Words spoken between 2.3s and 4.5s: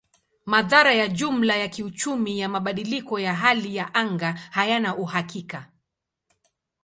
ya mabadiliko ya hali ya anga